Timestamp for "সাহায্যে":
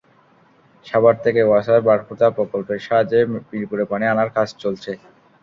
2.79-3.19